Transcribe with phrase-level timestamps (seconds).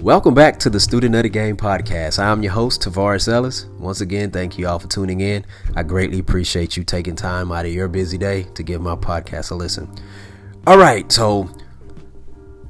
[0.00, 2.18] Welcome back to the Student of the Game podcast.
[2.18, 3.66] I'm your host, Tavares Ellis.
[3.78, 5.44] Once again, thank you all for tuning in.
[5.76, 9.50] I greatly appreciate you taking time out of your busy day to give my podcast
[9.50, 9.94] a listen.
[10.66, 11.50] All right, so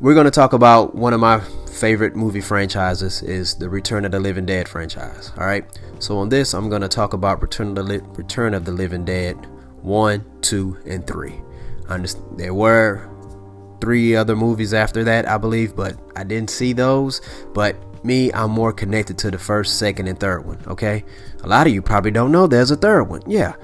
[0.01, 1.39] we're going to talk about one of my
[1.71, 5.31] favorite movie franchises is the Return of the Living Dead franchise.
[5.39, 5.65] All right,
[6.01, 8.73] so on this, I'm going to talk about Return of the, Li- Return of the
[8.73, 9.37] Living Dead
[9.83, 11.41] 1, 2, and 3.
[11.89, 13.09] Understand, There were
[13.81, 17.21] three other movies after that, I believe, but I didn't see those.
[17.55, 20.61] But me, I'm more connected to the first, second, and third one.
[20.67, 21.05] Okay,
[21.43, 23.23] a lot of you probably don't know there's a third one.
[23.27, 23.55] Yeah.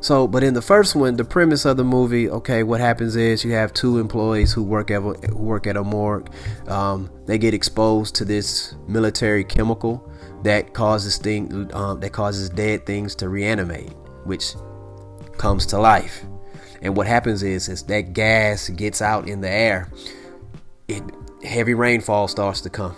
[0.00, 3.42] So, but in the first one, the premise of the movie, okay, what happens is
[3.42, 6.30] you have two employees who work at work at a morgue.
[6.68, 10.06] Um, they get exposed to this military chemical
[10.42, 13.92] that causes thing um, that causes dead things to reanimate,
[14.24, 14.54] which
[15.38, 16.26] comes to life.
[16.84, 19.90] And what happens is, is that gas gets out in the air.
[20.86, 21.02] It
[21.42, 22.94] heavy rainfall starts to come,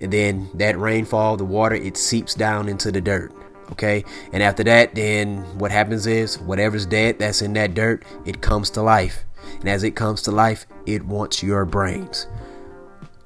[0.00, 3.32] and then that rainfall, the water, it seeps down into the dirt.
[3.72, 8.42] Okay, and after that, then what happens is whatever's dead that's in that dirt, it
[8.42, 9.24] comes to life,
[9.60, 12.26] and as it comes to life, it wants your brains.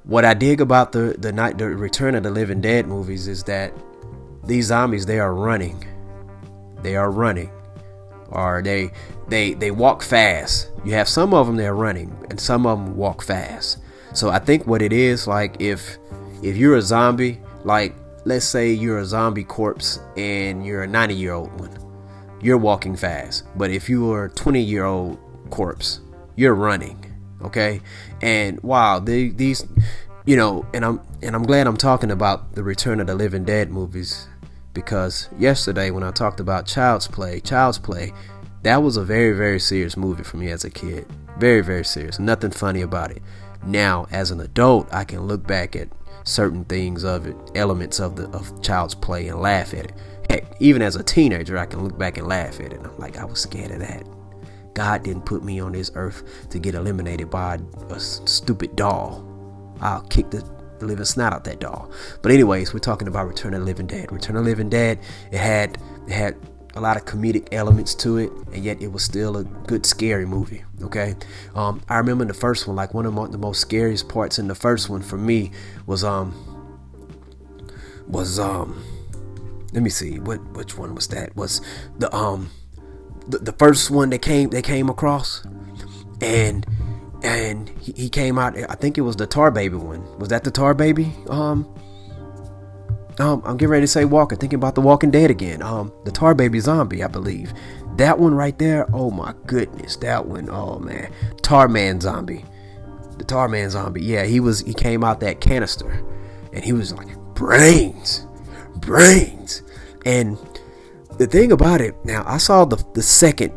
[0.04, 3.42] What I dig about the the night the Return of the Living Dead movies is
[3.44, 3.72] that
[4.44, 5.84] these zombies they are running,
[6.82, 7.50] they are running,
[8.28, 8.92] or they
[9.28, 10.70] they they walk fast.
[10.84, 13.78] You have some of them they're running, and some of them walk fast.
[14.12, 15.98] So I think what it is like if
[16.42, 21.14] if you're a zombie, like let's say you're a zombie corpse and you're a 90
[21.14, 21.70] year old one,
[22.40, 23.44] you're walking fast.
[23.56, 25.18] But if you are a 20 year old
[25.50, 26.00] corpse,
[26.34, 27.02] you're running.
[27.42, 27.82] Okay,
[28.22, 29.64] and wow, they, these,
[30.24, 33.44] you know, and I'm and I'm glad I'm talking about the Return of the Living
[33.44, 34.26] Dead movies
[34.72, 38.12] because yesterday when I talked about Child's Play, Child's Play
[38.66, 41.06] that was a very very serious movie for me as a kid
[41.38, 43.22] very very serious nothing funny about it
[43.64, 45.88] now as an adult i can look back at
[46.24, 49.92] certain things of it elements of the of child's play and laugh at it
[50.28, 53.16] heck even as a teenager i can look back and laugh at it i'm like
[53.18, 54.04] i was scared of that
[54.74, 57.56] god didn't put me on this earth to get eliminated by
[57.90, 59.24] a stupid doll
[59.80, 60.44] i'll kick the
[60.80, 61.90] the living snot out that doll.
[62.20, 64.12] But anyways, we're talking about Return of the Living Dead.
[64.12, 64.98] Return of the Living Dead.
[65.32, 66.36] It had it had
[66.76, 70.26] a lot of comedic elements to it, and yet it was still a good scary
[70.26, 70.62] movie.
[70.82, 71.16] Okay,
[71.54, 74.54] um, I remember the first one, like one of the most scariest parts in the
[74.54, 75.50] first one for me
[75.86, 76.34] was um
[78.06, 78.84] was um
[79.72, 81.34] let me see what which one was that?
[81.34, 81.60] Was
[81.98, 82.50] the um
[83.26, 85.44] the, the first one that came they came across?
[86.20, 86.66] And
[87.22, 90.18] and he, he came out I think it was the tar baby one.
[90.18, 91.66] Was that the tar baby um
[93.18, 95.62] um, I'm getting ready to say Walker, thinking about The Walking Dead again.
[95.62, 97.52] Um, the Tar Baby Zombie, I believe.
[97.96, 101.10] That one right there, oh my goodness, that one, oh man.
[101.42, 102.44] Tar Man Zombie.
[103.16, 106.04] The Tar Man Zombie, yeah, he was, he came out that canister
[106.52, 108.26] and he was like, brains,
[108.76, 109.62] brains.
[110.04, 110.36] And
[111.16, 113.52] the thing about it, now I saw the, the second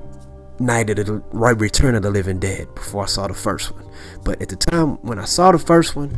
[0.60, 3.86] night of the right return of the living dead before I saw the first one.
[4.24, 6.18] But at the time when I saw the first one,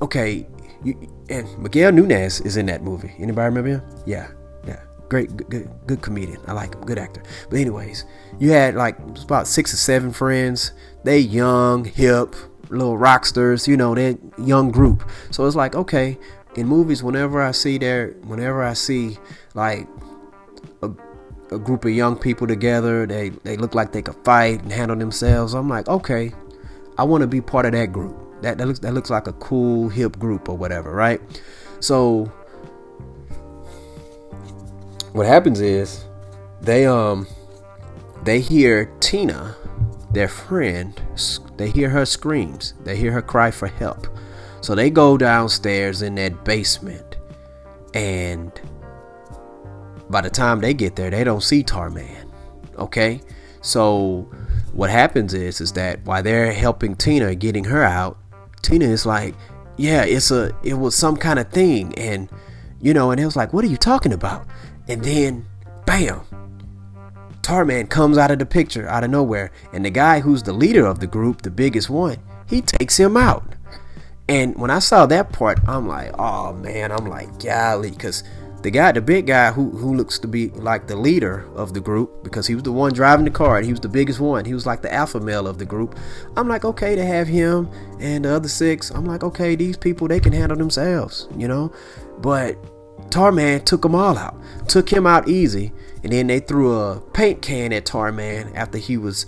[0.00, 0.46] okay,
[0.84, 0.96] you,
[1.28, 3.12] and Miguel Nunez is in that movie.
[3.18, 3.82] Anybody remember him?
[4.06, 4.28] Yeah,
[4.66, 6.40] yeah, great, good, good, comedian.
[6.46, 7.22] I like him, good actor.
[7.48, 8.04] But anyways,
[8.38, 10.72] you had like about six or seven friends.
[11.04, 12.34] They young, hip,
[12.68, 13.68] little rocksters.
[13.68, 15.08] You know, that young group.
[15.30, 16.18] So it's like okay,
[16.56, 19.18] in movies, whenever I see there, whenever I see
[19.54, 19.86] like
[20.82, 20.90] a,
[21.50, 24.96] a group of young people together, they they look like they could fight and handle
[24.96, 25.54] themselves.
[25.54, 26.32] I'm like, okay,
[26.98, 28.29] I want to be part of that group.
[28.42, 31.20] That that looks that looks like a cool hip group or whatever, right?
[31.80, 32.24] So
[35.12, 36.04] what happens is
[36.60, 37.26] they um
[38.24, 39.56] they hear Tina,
[40.12, 41.00] their friend,
[41.56, 42.74] they hear her screams.
[42.84, 44.06] They hear her cry for help.
[44.60, 47.16] So they go downstairs in that basement
[47.94, 48.52] and
[50.10, 52.28] by the time they get there, they don't see Tarman.
[52.78, 53.20] Okay?
[53.62, 54.28] So
[54.72, 58.18] what happens is is that while they're helping Tina getting her out,
[58.62, 59.34] Tina is like,
[59.76, 61.94] yeah, it's a, it was some kind of thing.
[61.98, 62.28] And,
[62.80, 64.46] you know, and it was like, what are you talking about?
[64.88, 65.46] And then,
[65.86, 66.20] bam,
[67.42, 69.52] Tarman comes out of the picture out of nowhere.
[69.72, 73.16] And the guy who's the leader of the group, the biggest one, he takes him
[73.16, 73.44] out.
[74.28, 78.22] And when I saw that part, I'm like, oh man, I'm like, golly, because
[78.62, 81.80] the guy, the big guy who who looks to be like the leader of the
[81.80, 84.44] group because he was the one driving the car and he was the biggest one.
[84.44, 85.98] He was like the alpha male of the group.
[86.36, 88.90] I'm like, okay, to have him and the other six.
[88.90, 91.72] I'm like, okay, these people they can handle themselves, you know.
[92.18, 92.62] But
[93.10, 95.72] Tarman took them all out, took him out easy,
[96.02, 99.24] and then they threw a paint can at Tarman after he was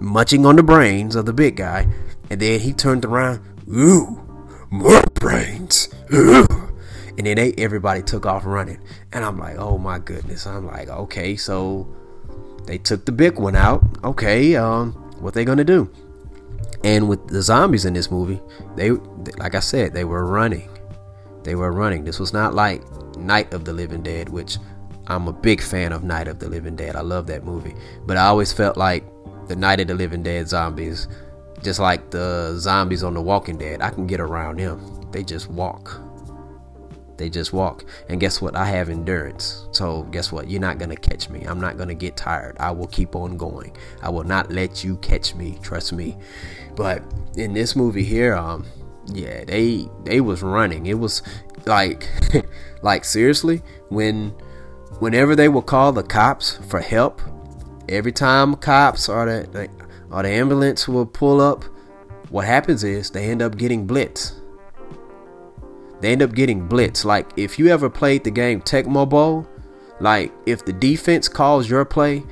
[0.00, 1.86] munching on the brains of the big guy,
[2.30, 4.20] and then he turned around, ooh,
[4.70, 5.88] more brains.
[7.16, 8.80] And then they everybody took off running.
[9.12, 10.46] And I'm like, oh my goodness.
[10.46, 11.88] I'm like, okay, so
[12.66, 13.84] they took the big one out.
[14.02, 15.90] Okay, um, what they gonna do?
[16.82, 18.40] And with the zombies in this movie,
[18.76, 18.90] they
[19.38, 20.68] like I said, they were running.
[21.42, 22.04] They were running.
[22.04, 22.82] This was not like
[23.16, 24.58] Night of the Living Dead, which
[25.06, 26.96] I'm a big fan of Night of the Living Dead.
[26.96, 27.74] I love that movie.
[28.06, 29.04] But I always felt like
[29.48, 31.08] the Night of the Living Dead zombies,
[31.62, 34.80] just like the zombies on The Walking Dead, I can get around them.
[35.10, 36.00] They just walk.
[37.16, 37.84] They just walk.
[38.08, 38.56] And guess what?
[38.56, 39.66] I have endurance.
[39.72, 40.50] So guess what?
[40.50, 41.44] You're not gonna catch me.
[41.44, 42.56] I'm not gonna get tired.
[42.58, 43.76] I will keep on going.
[44.02, 45.58] I will not let you catch me.
[45.62, 46.16] Trust me.
[46.74, 47.02] But
[47.36, 48.66] in this movie here, um,
[49.06, 50.86] yeah, they they was running.
[50.86, 51.22] It was
[51.66, 52.08] like
[52.82, 54.30] like seriously, when
[54.98, 57.20] whenever they would call the cops for help,
[57.88, 59.68] every time cops or the
[60.10, 61.64] or the ambulance will pull up,
[62.30, 64.40] what happens is they end up getting blitz
[66.00, 67.04] they end up getting blitzed.
[67.04, 69.46] Like if you ever played the game Tecmo Bowl,
[70.00, 72.22] like if the defense calls your play,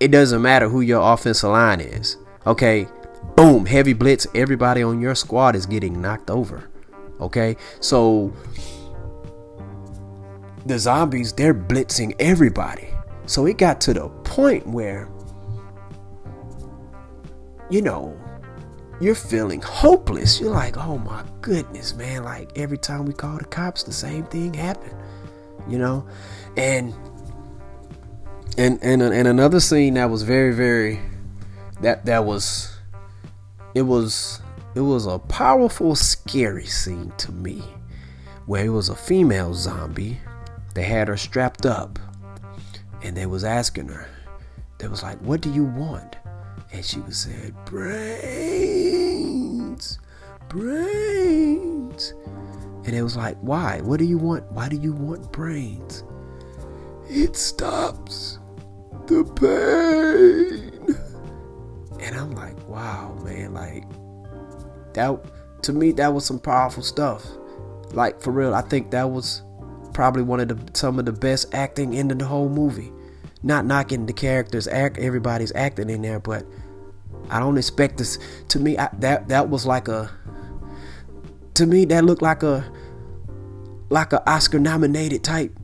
[0.00, 2.16] it doesn't matter who your offensive line is.
[2.46, 2.86] Okay,
[3.36, 4.26] boom, heavy blitz.
[4.34, 6.70] Everybody on your squad is getting knocked over.
[7.20, 8.32] Okay, so
[10.66, 12.88] the zombies they're blitzing everybody.
[13.26, 15.08] So it got to the point where,
[17.70, 18.18] you know,
[19.00, 20.40] you're feeling hopeless.
[20.40, 22.24] You're like, oh my goodness, man.
[22.24, 24.94] Like every time we call the cops, the same thing happened.
[25.68, 26.06] You know?
[26.56, 26.94] And
[28.56, 31.00] and and uh, and another scene that was very, very
[31.80, 32.76] that that was
[33.74, 34.40] it was
[34.74, 37.62] it was a powerful, scary scene to me.
[38.46, 40.18] Where it was a female zombie.
[40.74, 41.98] They had her strapped up
[43.02, 44.08] and they was asking her.
[44.78, 46.16] They was like, What do you want?
[46.72, 48.83] And she was saying, brains,
[50.54, 52.14] brains.
[52.84, 53.80] And it was like, why?
[53.80, 54.50] What do you want?
[54.52, 56.04] Why do you want brains?
[57.08, 58.38] It stops
[59.06, 60.96] the pain.
[62.00, 63.84] And I'm like, wow, man, like
[64.94, 65.18] that
[65.62, 67.26] to me that was some powerful stuff.
[67.92, 69.42] Like for real, I think that was
[69.92, 72.92] probably one of the some of the best acting in the whole movie.
[73.42, 76.46] Not knocking the characters, act everybody's acting in there, but
[77.30, 78.18] I don't expect this.
[78.48, 80.10] To me, I, that that was like a.
[81.54, 82.64] To me, that looked like a,
[83.88, 85.56] like a Oscar nominated type,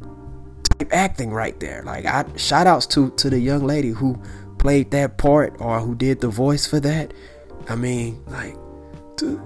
[0.78, 1.82] type acting right there.
[1.82, 4.20] Like I shout outs to to the young lady who
[4.58, 7.12] played that part or who did the voice for that.
[7.68, 8.54] I mean, like
[9.16, 9.40] to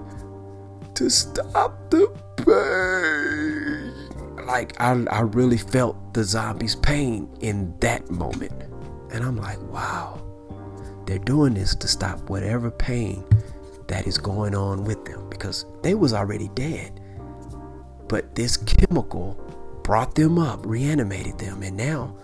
[0.93, 2.07] to stop the
[2.37, 4.45] pain.
[4.45, 8.53] Like I I really felt the zombies' pain in that moment,
[9.11, 10.21] and I'm like, wow
[11.05, 13.23] they're doing this to stop whatever pain
[13.87, 16.99] that is going on with them because they was already dead.
[18.07, 19.33] But this chemical
[19.83, 22.15] brought them up, reanimated them, and now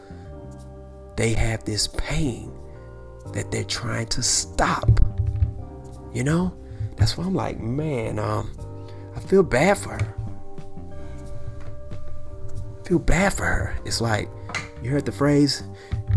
[1.15, 2.51] they have this pain
[3.33, 4.89] that they're trying to stop.
[6.13, 6.53] You know?
[6.97, 8.51] That's why I'm like, man, um,
[9.15, 10.15] I feel bad for her.
[12.79, 13.75] I feel bad for her.
[13.85, 14.29] It's like
[14.83, 15.63] you heard the phrase,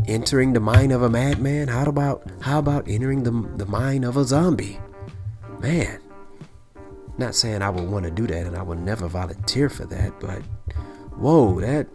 [0.07, 1.69] entering the mind of a madman?
[1.69, 4.79] How about how about entering the the mind of a zombie?
[5.65, 5.99] Man,
[7.17, 10.21] not saying I would want to do that and I would never volunteer for that,
[10.21, 10.43] but
[11.17, 11.87] whoa, that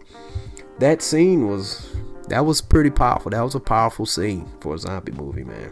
[0.80, 1.96] that scene was
[2.30, 3.30] that was pretty powerful.
[3.30, 5.72] That was a powerful scene for a zombie movie, man.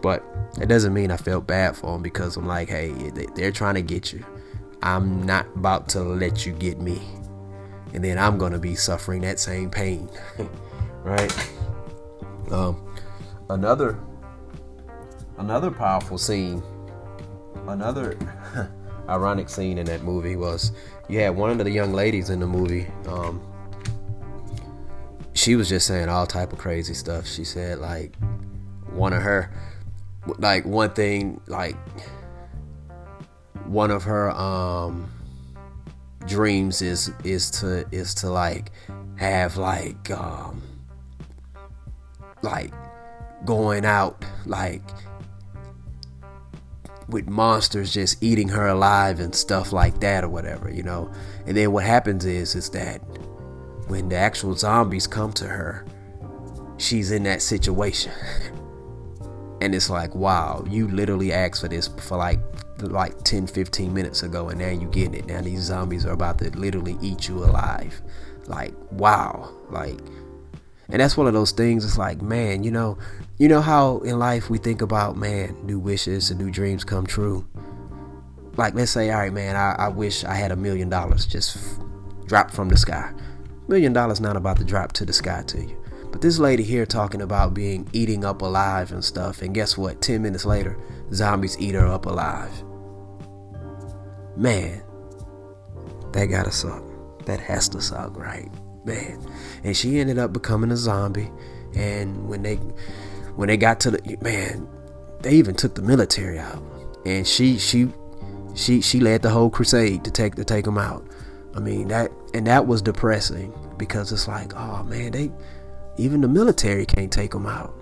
[0.00, 0.24] But
[0.60, 2.92] it doesn't mean I felt bad for them because I'm like, hey,
[3.34, 4.24] they're trying to get you.
[4.80, 7.02] I'm not about to let you get me.
[7.92, 10.08] And then I'm going to be suffering that same pain.
[11.02, 11.50] right?
[12.52, 12.88] Um,
[13.48, 13.98] another
[15.38, 16.62] another powerful scene,
[17.70, 18.16] another
[19.08, 20.72] ironic scene in that movie was
[21.08, 22.86] you had one of the young ladies in the movie.
[23.06, 23.42] Um,
[25.34, 27.26] she was just saying all type of crazy stuff.
[27.26, 28.16] She said like
[28.92, 29.52] one of her,
[30.38, 31.76] like one thing, like
[33.66, 35.10] one of her um
[36.26, 38.70] dreams is is to is to like
[39.16, 40.62] have like um
[42.42, 42.72] like
[43.44, 44.82] going out like
[47.10, 51.10] with monsters just eating her alive and stuff like that or whatever, you know.
[51.46, 52.98] And then what happens is is that
[53.88, 55.84] when the actual zombies come to her,
[56.78, 58.12] she's in that situation.
[59.60, 62.40] and it's like, wow, you literally asked for this for like
[62.78, 65.26] like 10 15 minutes ago and now you're getting it.
[65.26, 68.00] Now these zombies are about to literally eat you alive.
[68.46, 69.52] Like, wow.
[69.68, 69.98] Like
[70.88, 71.84] and that's one of those things.
[71.84, 72.98] It's like, man, you know,
[73.40, 77.06] you know how in life we think about, man, new wishes and new dreams come
[77.06, 77.46] true.
[78.58, 81.56] like let's say, all right, man, I, I wish I had a million dollars just
[81.56, 81.78] f-
[82.26, 83.10] drop from the sky.
[83.66, 85.82] Million dollars not about to drop to the sky to you.
[86.12, 90.02] But this lady here talking about being eating up alive and stuff, and guess what?
[90.02, 90.76] Ten minutes later,
[91.14, 92.52] zombies eat her up alive.
[94.36, 94.82] Man,
[96.12, 96.82] that gotta suck.
[97.24, 98.50] That has to suck, right?
[98.84, 99.18] Man.
[99.64, 101.30] And she ended up becoming a zombie.
[101.74, 102.58] And when they
[103.40, 104.68] when they got to the man,
[105.20, 106.62] they even took the military out.
[107.06, 107.88] And she she
[108.54, 111.02] she she led the whole crusade to take to take them out.
[111.56, 115.32] I mean that and that was depressing because it's like, oh man, they
[115.96, 117.72] even the military can't take them out.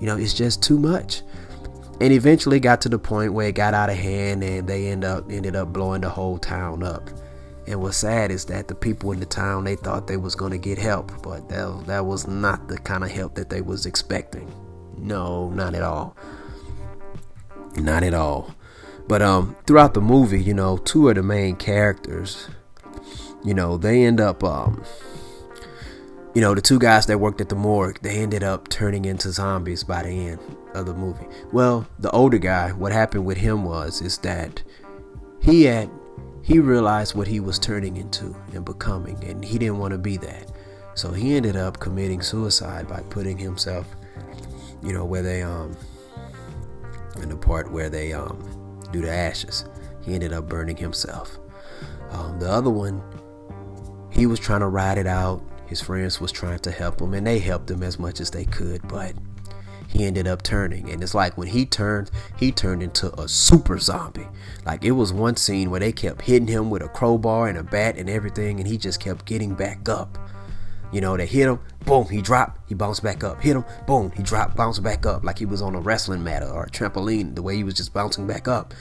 [0.00, 1.22] You know, it's just too much.
[2.02, 5.02] And eventually got to the point where it got out of hand and they end
[5.02, 7.08] up ended up blowing the whole town up.
[7.68, 10.56] And what's sad is that the people in the town they thought they was gonna
[10.56, 14.50] get help, but that that was not the kind of help that they was expecting.
[14.96, 16.16] No, not at all.
[17.76, 18.54] Not at all.
[19.06, 22.48] But um, throughout the movie, you know, two of the main characters,
[23.44, 24.82] you know, they end up um,
[26.34, 29.30] you know, the two guys that worked at the morgue, they ended up turning into
[29.30, 30.40] zombies by the end
[30.72, 31.26] of the movie.
[31.52, 34.62] Well, the older guy, what happened with him was is that
[35.40, 35.90] he had
[36.48, 40.16] he realized what he was turning into and becoming, and he didn't want to be
[40.16, 40.50] that.
[40.94, 43.86] So he ended up committing suicide by putting himself,
[44.82, 45.76] you know, where they um
[47.20, 49.66] in the part where they um do the ashes.
[50.02, 51.38] He ended up burning himself.
[52.12, 53.02] Um, the other one,
[54.10, 55.42] he was trying to ride it out.
[55.66, 58.46] His friends was trying to help him, and they helped him as much as they
[58.46, 59.12] could, but
[59.88, 60.90] he ended up turning.
[60.90, 64.28] And it's like when he turned, he turned into a super zombie.
[64.64, 67.64] Like it was one scene where they kept hitting him with a crowbar and a
[67.64, 70.18] bat and everything, and he just kept getting back up.
[70.92, 73.42] You know, they hit him, boom, he dropped, he bounced back up.
[73.42, 76.42] Hit him, boom, he dropped, bounced back up, like he was on a wrestling mat
[76.42, 78.72] or a trampoline, the way he was just bouncing back up.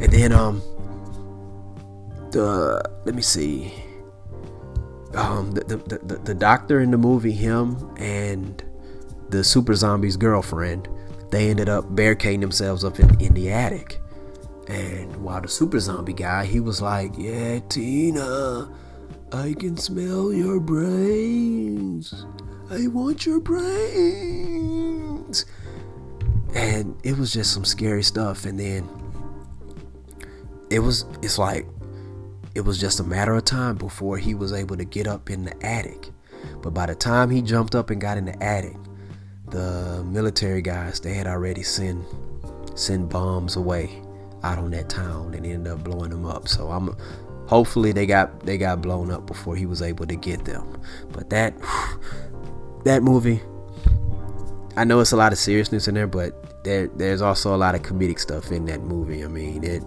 [0.00, 0.62] And then, um,
[2.30, 3.72] the let me see,
[5.14, 8.62] um, the the, the, the doctor in the movie, him and
[9.30, 10.88] the super zombie's girlfriend,
[11.30, 14.00] they ended up barricading themselves up in, in the attic.
[14.68, 18.70] And while the super zombie guy, he was like, Yeah, Tina,
[19.32, 22.24] I can smell your brains.
[22.70, 24.64] I want your brains.
[26.54, 28.44] And it was just some scary stuff.
[28.44, 28.88] And then
[30.70, 31.66] it was, it's like,
[32.54, 35.44] it was just a matter of time before he was able to get up in
[35.44, 36.10] the attic.
[36.62, 38.76] But by the time he jumped up and got in the attic,
[39.50, 42.04] the military guys they had already sent
[42.74, 44.02] sent bombs away
[44.42, 46.48] out on that town and ended up blowing them up.
[46.48, 46.96] So I'm
[47.46, 50.80] hopefully they got they got blown up before he was able to get them.
[51.12, 51.54] But that
[52.84, 53.40] that movie
[54.76, 57.74] I know it's a lot of seriousness in there, but there there's also a lot
[57.74, 59.24] of comedic stuff in that movie.
[59.24, 59.82] I mean, it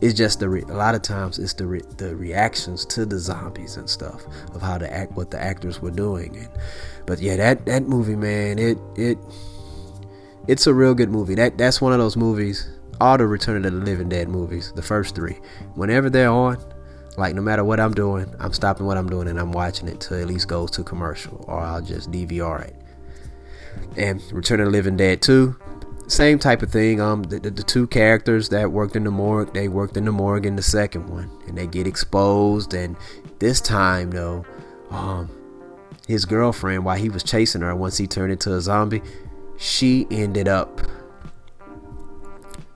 [0.00, 3.18] it's just the re- a lot of times it's the re- the reactions to the
[3.18, 4.24] zombies and stuff
[4.54, 6.48] of how to act what the actors were doing and
[7.06, 9.18] but yeah that that movie man it it
[10.46, 11.34] it's a real good movie.
[11.34, 12.68] That that's one of those movies
[13.00, 15.38] all the return of the living dead movies the first three
[15.74, 16.58] whenever they're on
[17.16, 20.00] like no matter what i'm doing i'm stopping what i'm doing and i'm watching it
[20.00, 22.74] till at least goes to commercial or i'll just dvr it.
[23.96, 25.54] And return of the living dead 2
[26.08, 27.00] same type of thing.
[27.00, 30.12] Um, the, the, the, two characters that worked in the morgue, they worked in the
[30.12, 32.74] morgue in the second one, and they get exposed.
[32.74, 32.96] And
[33.38, 34.44] this time, though,
[34.90, 35.30] um,
[36.06, 39.02] his girlfriend, while he was chasing her, once he turned into a zombie,
[39.58, 40.80] she ended up,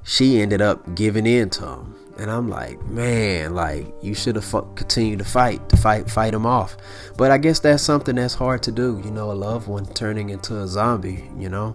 [0.05, 1.95] she ended up giving in to him.
[2.19, 6.45] And I'm like, man, like you should have continued to fight, to fight, fight him
[6.45, 6.77] off.
[7.17, 9.01] But I guess that's something that's hard to do.
[9.03, 11.31] You know, a loved one turning into a zombie.
[11.37, 11.75] You know,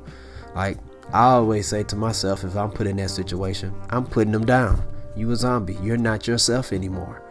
[0.56, 0.78] like
[1.14, 4.84] I always say to myself, if I'm put in that situation, I'm putting them down.
[5.16, 5.78] You a zombie.
[5.82, 7.24] You're not yourself anymore.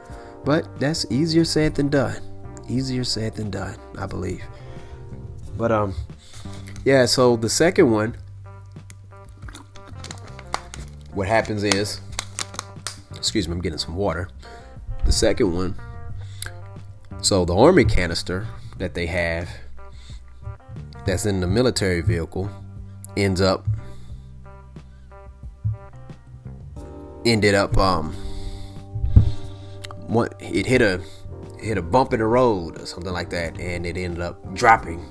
[0.45, 2.23] But that's easier said than done.
[2.69, 4.43] Easier said than done, I believe.
[5.57, 5.95] But um,
[6.85, 7.05] yeah.
[7.05, 8.17] So the second one,
[11.13, 12.01] what happens is,
[13.15, 14.29] excuse me, I'm getting some water.
[15.05, 15.77] The second one.
[17.21, 18.47] So the army canister
[18.79, 19.51] that they have,
[21.05, 22.51] that's in the military vehicle
[23.17, 23.67] ends up
[27.25, 28.13] ended up um
[30.07, 31.03] what it hit a
[31.59, 35.05] hit a bump in the road or something like that and it ended up dropping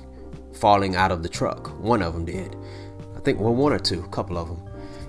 [0.54, 1.68] falling out of the truck.
[1.80, 2.56] One of them did.
[3.14, 4.62] I think well one or two a couple of them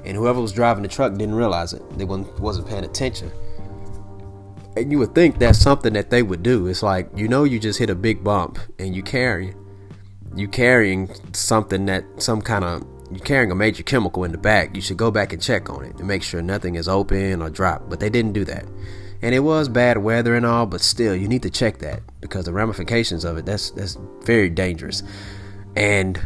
[0.04, 1.98] and whoever was driving the truck didn't realize it.
[1.98, 3.32] They wasn't, wasn't paying attention.
[4.76, 6.68] And you would think that's something that they would do.
[6.68, 9.54] It's like you know you just hit a big bump and you carry
[10.36, 14.76] you carrying something that some kind of you're carrying a major chemical in the back,
[14.76, 17.50] you should go back and check on it and make sure nothing is open or
[17.50, 17.90] dropped.
[17.90, 18.66] But they didn't do that.
[19.22, 22.46] And it was bad weather and all, but still, you need to check that because
[22.46, 25.04] the ramifications of it, that's that's very dangerous.
[25.76, 26.20] And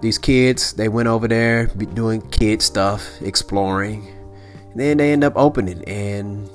[0.00, 4.06] these kids, they went over there doing kid stuff, exploring.
[4.70, 6.48] And then they end up opening and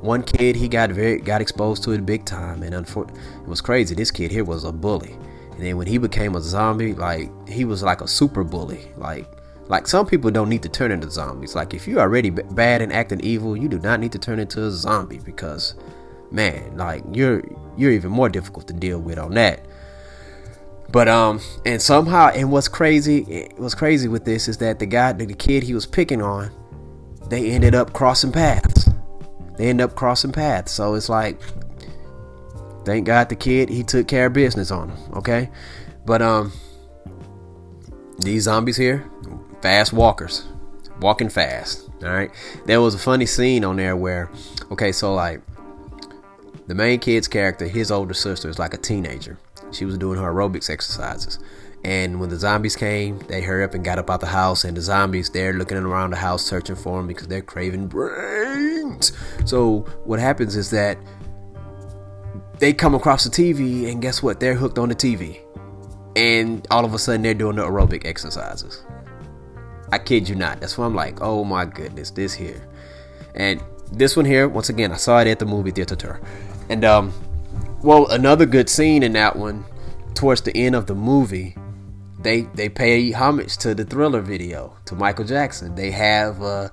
[0.00, 3.62] one kid he got very got exposed to it big time and unfortunately it was
[3.62, 5.16] crazy this kid here was a bully
[5.54, 8.92] and then when he became a zombie like he was like a super bully.
[8.96, 9.26] Like
[9.66, 11.54] like some people don't need to turn into zombies.
[11.54, 14.38] Like if you're already b- bad and acting evil you do not need to turn
[14.38, 15.74] into a zombie because
[16.30, 17.42] man like you're
[17.76, 19.64] you're even more difficult to deal with on that.
[20.90, 25.12] But um and somehow and what's crazy what's crazy with this is that the guy
[25.12, 26.50] the kid he was picking on
[27.28, 28.88] they ended up crossing paths.
[29.56, 30.72] They end up crossing paths.
[30.72, 31.40] So it's like,
[32.84, 34.98] thank God the kid he took care of business on him.
[35.14, 35.50] Okay,
[36.04, 36.52] but um,
[38.18, 39.10] these zombies here,
[39.62, 40.46] fast walkers,
[41.00, 41.90] walking fast.
[42.02, 42.30] All right.
[42.66, 44.30] There was a funny scene on there where,
[44.70, 45.40] okay, so like
[46.66, 49.38] the main kid's character, his older sister is like a teenager.
[49.72, 51.38] She was doing her aerobics exercises.
[51.84, 54.64] And when the zombies came, they hurried up and got up out the house.
[54.64, 59.12] And the zombies, they're looking around the house searching for them because they're craving brains.
[59.44, 60.96] So what happens is that
[62.58, 64.40] they come across the TV, and guess what?
[64.40, 65.40] They're hooked on the TV.
[66.16, 68.82] And all of a sudden, they're doing the aerobic exercises.
[69.92, 70.60] I kid you not.
[70.60, 72.68] That's why I'm like, oh my goodness, this here.
[73.34, 76.20] And this one here, once again, I saw it at the movie theater.
[76.68, 77.12] And, um,
[77.82, 79.64] well, another good scene in that one,
[80.14, 81.56] towards the end of the movie,
[82.24, 85.74] they they pay homage to the Thriller video to Michael Jackson.
[85.74, 86.70] They have uh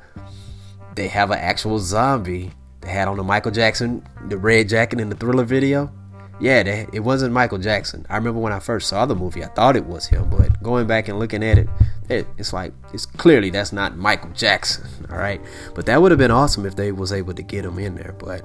[0.95, 5.09] they have an actual zombie they had on the Michael Jackson the red jacket in
[5.09, 5.91] the Thriller video.
[6.39, 8.05] Yeah, they, it wasn't Michael Jackson.
[8.09, 10.87] I remember when I first saw the movie, I thought it was him, but going
[10.87, 11.67] back and looking at it,
[12.09, 14.87] it it's like it's clearly that's not Michael Jackson.
[15.11, 15.39] All right,
[15.75, 18.15] but that would have been awesome if they was able to get him in there,
[18.17, 18.43] but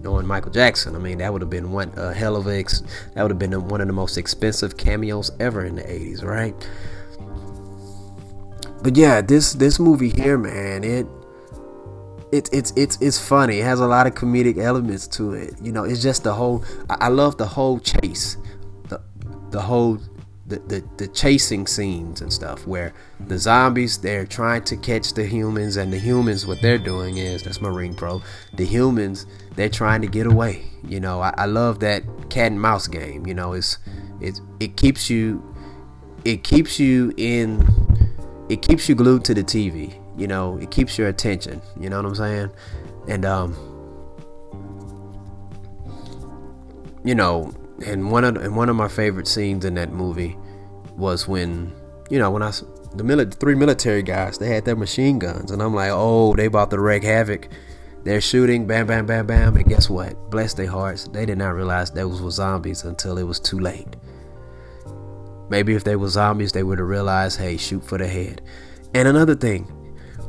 [0.00, 0.94] knowing Michael Jackson.
[0.94, 2.82] I mean, that would have been one a hell of a ex-
[3.14, 6.54] that would have been one of the most expensive cameos ever in the 80s, right?
[8.82, 11.06] But yeah, this this movie here, man, it
[12.32, 13.60] it, it's it's it's funny.
[13.60, 15.54] It has a lot of comedic elements to it.
[15.62, 16.64] You know, it's just the whole.
[16.90, 18.36] I, I love the whole chase,
[18.88, 19.00] the
[19.50, 19.98] the whole
[20.48, 22.94] the, the, the chasing scenes and stuff where
[23.26, 27.42] the zombies they're trying to catch the humans and the humans what they're doing is
[27.42, 28.22] that's marine pro
[28.54, 32.60] the humans they're trying to get away you know I, I love that cat and
[32.60, 33.78] mouse game you know it's
[34.20, 35.54] it's it keeps you
[36.24, 37.66] it keeps you in
[38.48, 41.96] it keeps you glued to the tv you know it keeps your attention you know
[41.96, 42.50] what i'm saying?
[43.06, 43.56] And um
[47.04, 47.52] you know
[47.86, 50.36] and one of and one of my favorite scenes in that movie
[50.96, 51.72] was when
[52.10, 52.50] you know when I
[52.94, 56.46] the mili- three military guys they had their machine guns and I'm like oh they
[56.46, 57.48] about to wreak havoc.
[58.04, 60.30] They're shooting bam bam bam bam and guess what?
[60.30, 63.96] Bless their hearts they did not realize those were zombies until it was too late.
[65.50, 68.42] Maybe if they were zombies they would have realized hey shoot for the head.
[68.94, 69.70] And another thing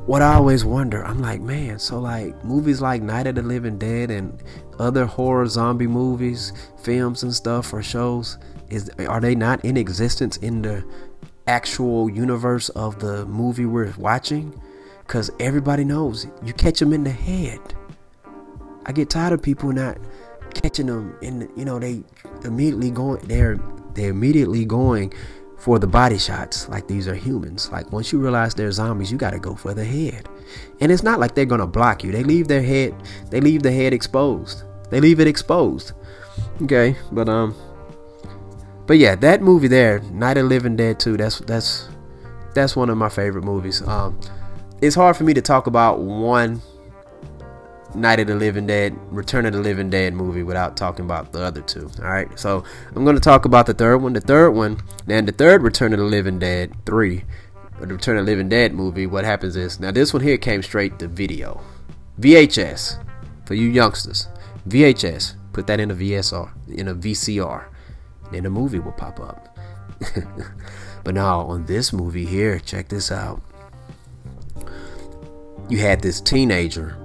[0.05, 3.77] what I always wonder, I'm like, man, so like movies like Night of the Living
[3.77, 4.41] Dead and
[4.79, 8.37] other horror zombie movies, films and stuff or shows,
[8.69, 10.83] is are they not in existence in the
[11.47, 14.59] actual universe of the movie we're watching?
[15.07, 17.59] Cause everybody knows you catch them in the head.
[18.85, 19.97] I get tired of people not
[20.53, 21.15] catching them.
[21.21, 22.03] The, you know, they
[22.43, 23.21] immediately going.
[23.27, 23.59] They're
[23.93, 25.13] they're immediately going
[25.59, 27.69] for the body shots like these are humans.
[27.71, 30.27] Like once you realize they're zombies, you got to go for the head.
[30.79, 32.11] And it's not like they're to block you.
[32.11, 32.95] They leave their head
[33.29, 34.63] they leave the head exposed.
[34.89, 35.91] They leave it exposed.
[36.61, 37.55] Okay, but um
[38.87, 41.89] but yeah, that movie there, Night of Living Dead 2, that's that's
[42.55, 43.81] that's one of my favorite movies.
[43.81, 44.19] Um
[44.81, 46.61] it's hard for me to talk about one
[47.95, 51.41] Night of the Living Dead, Return of the Living Dead movie without talking about the
[51.41, 51.89] other two.
[51.99, 52.63] All right, so
[52.95, 54.13] I'm going to talk about the third one.
[54.13, 57.23] The third one, and the third Return of the Living Dead three,
[57.79, 59.07] the Return of the Living Dead movie.
[59.07, 61.61] What happens is now this one here came straight to video,
[62.19, 63.03] VHS
[63.45, 64.27] for you youngsters.
[64.67, 67.65] VHS, put that in a VSR, in a VCR,
[68.31, 69.57] then the movie will pop up.
[71.03, 73.41] but now on this movie here, check this out.
[75.67, 76.95] You had this teenager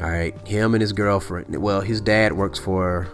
[0.00, 1.56] all right, him and his girlfriend.
[1.60, 3.08] Well, his dad works for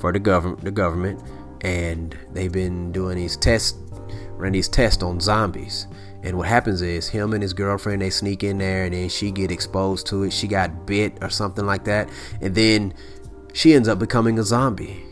[0.00, 1.22] for the government, the government,
[1.60, 3.78] and they've been doing these tests,
[4.32, 5.86] running these tests on zombies.
[6.24, 9.30] And what happens is him and his girlfriend they sneak in there, and then she
[9.30, 10.32] get exposed to it.
[10.32, 12.08] She got bit or something like that,
[12.40, 12.94] and then
[13.52, 15.04] she ends up becoming a zombie.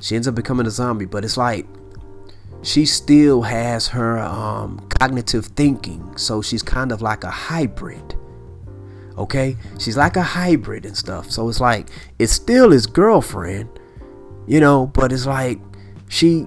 [0.00, 1.66] She ends up becoming a zombie, but it's like
[2.62, 6.16] she still has her um, cognitive thinking.
[6.18, 8.16] So she's kind of like a hybrid.
[9.16, 9.56] Okay?
[9.78, 11.30] She's like a hybrid and stuff.
[11.30, 13.68] So it's like, it's still his girlfriend,
[14.46, 15.58] you know, but it's like
[16.08, 16.46] she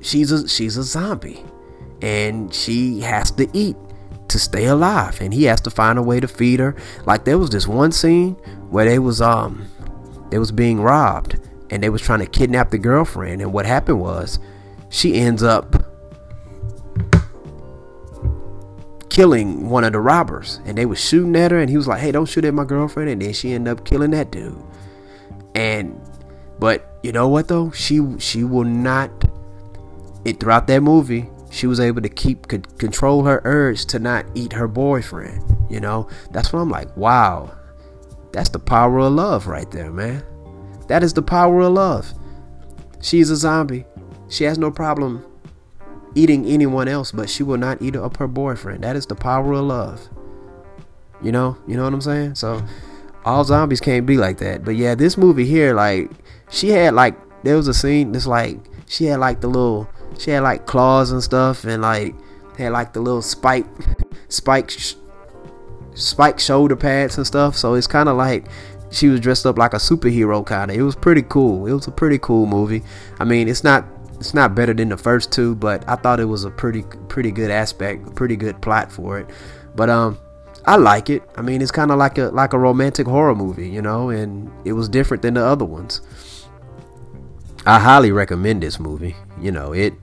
[0.00, 1.44] she's a she's a zombie
[2.02, 3.76] and she has to eat
[4.28, 7.38] to stay alive and he has to find a way to feed her like there
[7.38, 8.32] was this one scene
[8.70, 9.66] where they was um
[10.30, 14.00] they was being robbed and they was trying to kidnap the girlfriend and what happened
[14.00, 14.38] was
[14.90, 15.87] she ends up
[19.18, 22.00] killing one of the robbers and they was shooting at her and he was like
[22.00, 24.56] hey don't shoot at my girlfriend and then she ended up killing that dude.
[25.56, 26.00] And
[26.60, 27.72] but you know what though?
[27.72, 29.10] She she will not
[30.24, 34.24] it throughout that movie she was able to keep could control her urge to not
[34.36, 36.08] eat her boyfriend you know?
[36.30, 37.50] That's what i'm like wow.
[38.32, 40.22] That's the power of love right there man.
[40.86, 42.14] That is the power of love.
[43.00, 43.84] She's a zombie.
[44.28, 45.24] She has no problem
[46.14, 48.84] eating anyone else, but she will not eat up her boyfriend.
[48.84, 50.08] That is the power of love.
[51.22, 52.36] You know, you know what I'm saying?
[52.36, 52.62] So
[53.24, 54.64] all zombies can't be like that.
[54.64, 56.10] But yeah, this movie here, like
[56.50, 60.30] she had like there was a scene that's like she had like the little she
[60.30, 62.14] had like claws and stuff and like
[62.56, 63.66] had like the little spike
[64.28, 64.94] spike sh-
[65.94, 67.56] spike shoulder pads and stuff.
[67.56, 68.46] So it's kind of like
[68.90, 70.76] she was dressed up like a superhero kind of.
[70.76, 71.66] It was pretty cool.
[71.66, 72.82] It was a pretty cool movie.
[73.18, 73.84] I mean, it's not
[74.18, 77.30] it's not better than the first two, but I thought it was a pretty pretty
[77.30, 79.30] good aspect, pretty good plot for it.
[79.74, 80.18] But um
[80.66, 81.22] I like it.
[81.36, 84.50] I mean, it's kind of like a like a romantic horror movie, you know, and
[84.64, 86.02] it was different than the other ones.
[87.64, 89.16] I highly recommend this movie.
[89.40, 89.94] You know, it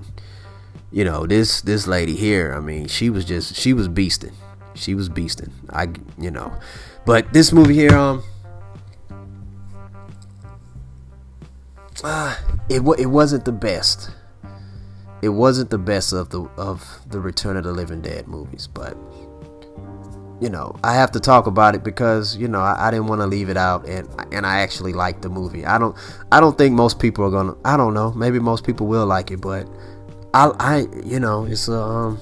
[0.91, 4.34] you know, this this lady here, I mean, she was just she was beasting.
[4.75, 5.51] She was beasting.
[5.69, 6.54] I you know.
[7.06, 8.23] But this movie here um
[12.04, 12.36] uh,
[12.70, 14.12] it it wasn't the best.
[15.22, 18.98] It wasn't the best of the of the Return of the Living Dead movies, but
[20.42, 23.22] you know I have to talk about it because you know I, I didn't want
[23.22, 25.66] to leave it out, and and I actually liked the movie.
[25.66, 25.96] I don't
[26.32, 27.56] I don't think most people are gonna.
[27.64, 28.12] I don't know.
[28.12, 29.68] Maybe most people will like it, but
[30.34, 32.20] I I you know it's um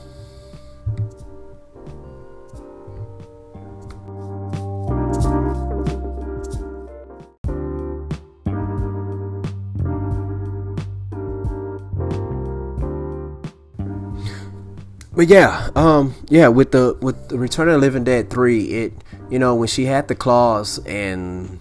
[15.15, 18.93] but yeah, um, yeah, with the with the Return of the Living Dead three, it
[19.30, 21.60] you know when she had the claws and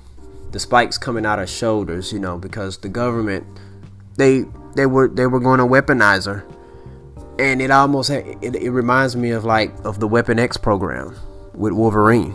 [0.52, 3.46] the spikes coming out of her shoulders, you know, because the government
[4.16, 6.44] they they were they were going to weaponize her,
[7.38, 11.16] and it almost it, it reminds me of like of the Weapon X program
[11.54, 12.34] with Wolverine.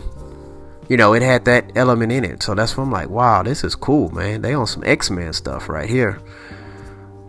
[0.88, 3.62] You know, it had that element in it, so that's why I'm like, wow, this
[3.62, 4.42] is cool, man.
[4.42, 6.20] They on some X Men stuff right here.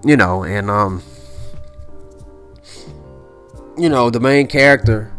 [0.05, 1.03] You know, and um
[3.79, 5.11] you know, the main character,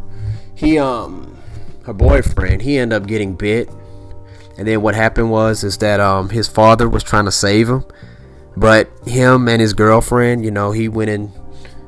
[0.54, 1.36] he um
[1.84, 3.68] her boyfriend, he ended up getting bit.
[4.58, 7.84] And then what happened was is that um his father was trying to save him,
[8.56, 11.32] but him and his girlfriend, you know, he went in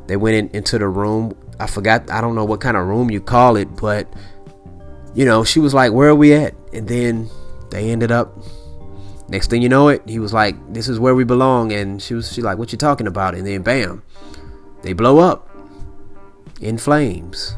[0.07, 1.37] they went in, into the room.
[1.61, 4.13] I forgot I don't know what kind of room you call it, but
[5.15, 7.29] you know, she was like, "Where are we at?" And then
[7.71, 8.35] they ended up
[9.29, 12.15] next thing you know it, he was like, "This is where we belong." And she
[12.15, 14.03] was she like, "What you talking about?" And then bam,
[14.83, 15.52] they blow up
[16.63, 17.57] in flames.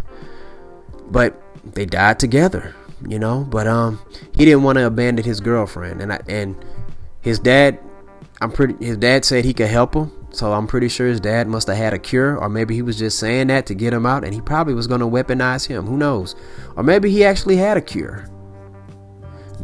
[1.10, 2.74] But they died together,
[3.06, 3.46] you know.
[3.48, 4.00] But um,
[4.34, 6.56] he didn't want to abandon his girlfriend, and I, and
[7.20, 7.78] his dad,
[8.40, 8.84] I'm pretty.
[8.84, 11.76] His dad said he could help him, so I'm pretty sure his dad must have
[11.76, 14.34] had a cure, or maybe he was just saying that to get him out, and
[14.34, 15.86] he probably was going to weaponize him.
[15.86, 16.34] Who knows?
[16.76, 18.28] Or maybe he actually had a cure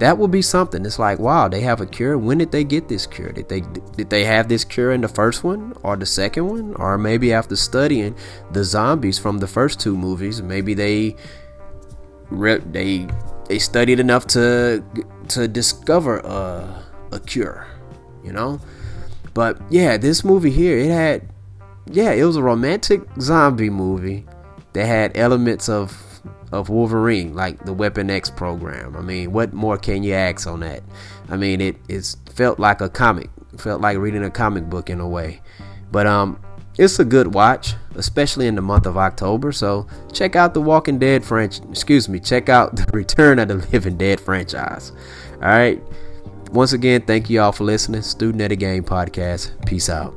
[0.00, 0.84] that would be something.
[0.84, 2.16] It's like, wow, they have a cure.
[2.18, 3.32] When did they get this cure?
[3.32, 6.74] Did they did they have this cure in the first one or the second one,
[6.74, 8.16] or maybe after studying
[8.50, 11.16] the zombies from the first two movies, maybe they
[12.30, 13.06] they
[13.48, 14.82] they studied enough to
[15.28, 17.66] to discover a a cure,
[18.24, 18.60] you know.
[19.34, 21.28] But yeah, this movie here, it had
[21.86, 24.24] yeah, it was a romantic zombie movie
[24.72, 26.09] that had elements of
[26.52, 28.96] of Wolverine, like the Weapon X program.
[28.96, 30.82] I mean, what more can you ask on that?
[31.28, 35.00] I mean, it it's felt like a comic, felt like reading a comic book in
[35.00, 35.40] a way.
[35.92, 36.40] But um,
[36.78, 39.52] it's a good watch, especially in the month of October.
[39.52, 41.66] So check out the Walking Dead franchise.
[41.70, 44.92] Excuse me, check out the Return of the Living Dead franchise.
[45.34, 45.80] All right.
[46.52, 48.02] Once again, thank you all for listening.
[48.02, 49.52] Student at a Game podcast.
[49.66, 50.14] Peace out.